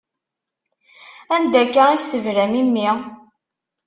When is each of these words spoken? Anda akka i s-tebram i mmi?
Anda 1.35 1.59
akka 1.65 1.83
i 1.91 1.97
s-tebram 2.03 2.53
i 2.61 2.63
mmi? 2.67 2.87